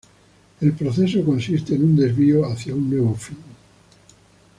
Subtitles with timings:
[0.61, 3.37] El proceso consiste en un desvío hacia un nuevo fin.